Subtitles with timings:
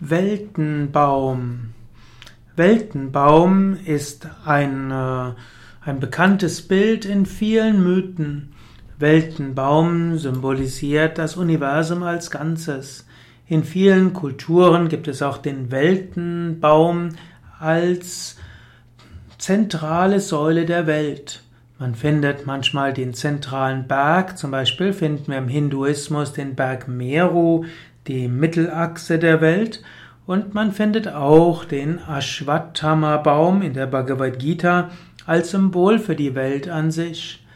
[0.00, 1.74] Weltenbaum.
[2.54, 5.32] Weltenbaum ist ein, äh,
[5.84, 8.52] ein bekanntes Bild in vielen Mythen.
[8.98, 13.06] Weltenbaum symbolisiert das Universum als Ganzes.
[13.48, 17.10] In vielen Kulturen gibt es auch den Weltenbaum
[17.58, 18.36] als
[19.38, 21.42] zentrale Säule der Welt.
[21.78, 27.66] Man findet manchmal den zentralen Berg, zum Beispiel finden wir im Hinduismus den Berg Meru,
[28.08, 29.82] die Mittelachse der Welt
[30.26, 34.90] und man findet auch den Ashwatthama-Baum in der Bhagavad Gita
[35.24, 37.46] als Symbol für die Welt an sich.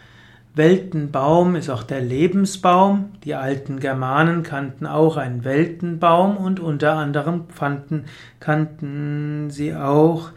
[0.55, 3.13] Weltenbaum ist auch der Lebensbaum.
[3.25, 8.05] Die alten Germanen kannten auch einen Weltenbaum und unter anderem fanden,
[8.39, 10.31] kannten sie auch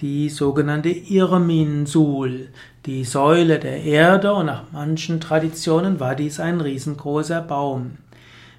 [0.00, 2.48] die sogenannte Irminsul,
[2.84, 7.98] die Säule der Erde und nach manchen Traditionen war dies ein riesengroßer Baum.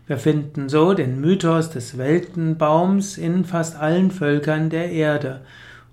[0.08, 5.42] Wir finden so den Mythos des Weltenbaums in fast allen Völkern der Erde.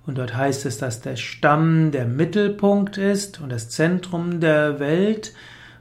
[0.07, 5.33] Und dort heißt es, dass der Stamm der Mittelpunkt ist und das Zentrum der Welt,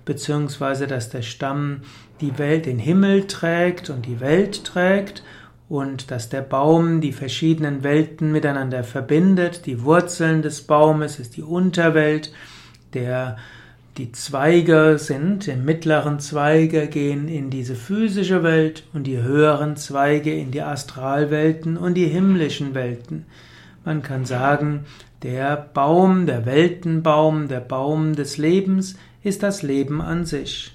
[0.06, 1.82] beziehungsweise dass der Stamm
[2.22, 5.24] die Welt, den Himmel trägt und die Welt trägt
[5.72, 9.66] und dass der Baum die verschiedenen Welten miteinander verbindet.
[9.66, 12.34] Die Wurzeln des Baumes ist die Unterwelt,
[12.94, 13.38] der
[13.96, 20.34] die Zweige sind, die mittleren Zweige gehen in diese physische Welt und die höheren Zweige
[20.34, 23.26] in die Astralwelten und die himmlischen Welten.
[23.86, 24.82] Man kann sagen,
[25.24, 30.74] der Baum, der Weltenbaum, der Baum des Lebens ist das Leben an sich.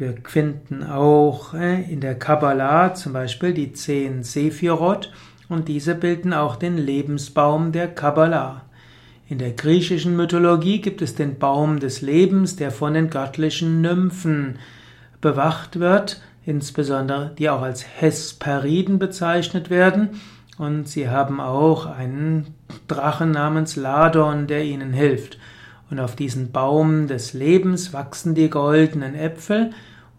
[0.00, 5.12] Wir finden auch äh, in der Kabbalah zum Beispiel die zehn Sephirot
[5.50, 8.62] und diese bilden auch den Lebensbaum der Kabbalah.
[9.28, 14.58] In der griechischen Mythologie gibt es den Baum des Lebens, der von den göttlichen Nymphen
[15.20, 20.18] bewacht wird, insbesondere die auch als Hesperiden bezeichnet werden.
[20.56, 22.54] Und sie haben auch einen
[22.88, 25.36] Drachen namens Ladon, der ihnen hilft.
[25.90, 29.70] Und auf diesen Baum des Lebens wachsen die goldenen Äpfel.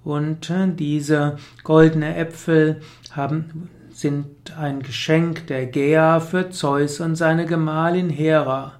[0.03, 7.45] Und äh, diese goldenen Äpfel haben, sind ein Geschenk der Gea für Zeus und seine
[7.45, 8.73] Gemahlin Hera.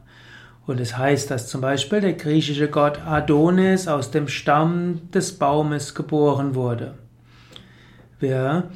[0.67, 5.95] Und es heißt, dass zum Beispiel der griechische Gott Adonis aus dem Stamm des Baumes
[5.95, 6.95] geboren wurde.
[8.19, 8.69] Wir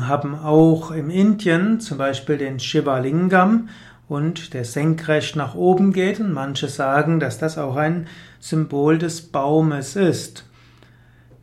[0.00, 3.68] haben auch im Indien zum Beispiel den Shivalingam
[4.08, 8.06] und der senkrecht nach oben geht und manche sagen, dass das auch ein
[8.40, 10.44] Symbol des Baumes ist.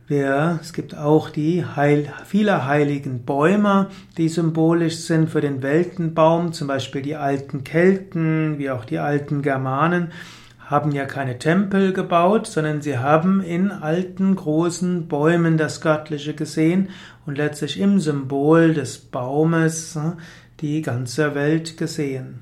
[0.08, 6.52] Wir, es gibt auch die Heil, viele heiligen Bäume, die symbolisch sind für den Weltenbaum,
[6.52, 10.12] zum Beispiel die alten Kelten, wie auch die alten Germanen,
[10.66, 16.90] haben ja keine Tempel gebaut, sondern sie haben in alten großen Bäumen das Göttliche gesehen
[17.24, 20.12] und letztlich im Symbol des Baumes äh,
[20.60, 22.40] die ganze Welt gesehen.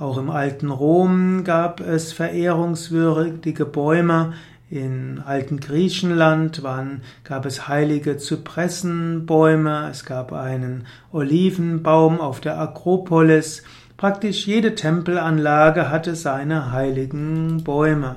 [0.00, 4.32] Auch im alten Rom gab es verehrungswürdige Bäume,
[4.70, 13.62] in alten Griechenland waren, gab es heilige Zypressenbäume, es gab einen Olivenbaum auf der Akropolis.
[13.98, 18.16] Praktisch jede Tempelanlage hatte seine heiligen Bäume.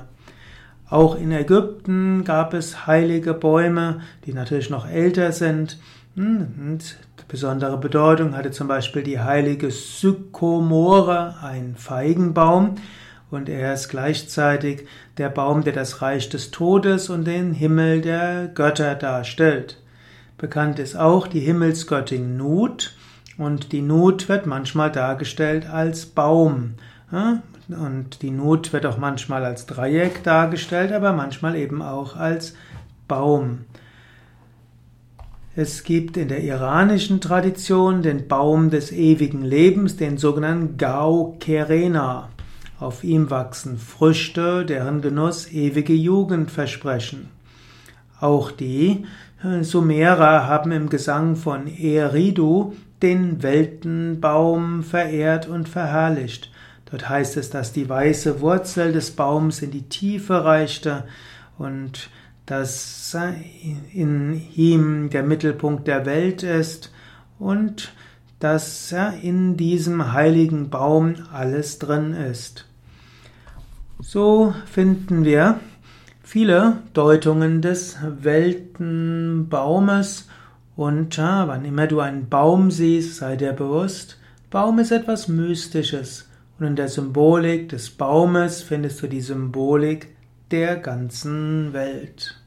[0.90, 5.78] Auch in Ägypten gab es heilige Bäume, die natürlich noch älter sind.
[6.14, 6.96] Hm, und
[7.26, 12.76] besondere Bedeutung hatte zum Beispiel die heilige Sykomore, ein Feigenbaum
[13.30, 14.86] und er ist gleichzeitig
[15.18, 19.82] der Baum, der das Reich des Todes und den Himmel der Götter darstellt.
[20.38, 22.94] Bekannt ist auch die Himmelsgöttin Nut
[23.38, 26.74] und die Nut wird manchmal dargestellt als Baum.
[27.68, 32.54] Und die Nut wird auch manchmal als Dreieck dargestellt, aber manchmal eben auch als
[33.08, 33.60] Baum.
[35.56, 42.28] Es gibt in der iranischen Tradition den Baum des ewigen Lebens, den sogenannten Gau Kerena.
[42.80, 47.28] Auf ihm wachsen Früchte, deren Genuss ewige Jugend versprechen.
[48.20, 49.06] Auch die
[49.60, 56.50] Sumerer haben im Gesang von Eridu den Weltenbaum verehrt und verherrlicht.
[56.90, 61.04] Dort heißt es, dass die weiße Wurzel des Baums in die Tiefe reichte
[61.58, 62.10] und
[62.46, 63.16] dass
[63.92, 66.92] in ihm der Mittelpunkt der Welt ist
[67.38, 67.92] und
[68.38, 72.66] dass in diesem heiligen Baum alles drin ist.
[74.00, 75.58] So finden wir
[76.22, 80.28] viele Deutungen des Weltenbaumes
[80.76, 84.18] und ja, wann immer du einen Baum siehst, sei dir bewusst,
[84.50, 86.28] Baum ist etwas Mystisches
[86.58, 90.16] und in der Symbolik des Baumes findest du die Symbolik
[90.50, 92.43] der ganzen Welt.